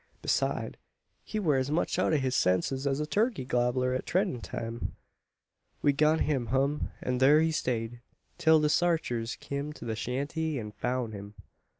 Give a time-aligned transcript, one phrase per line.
[0.23, 0.77] Beside,
[1.23, 4.95] he wur as much out o' his senses as a turkey gobber at treadin' time.
[5.83, 8.01] "We got him hum; an thur he stayed,
[8.39, 11.35] till the sarchers kim to the shanty an foun' him."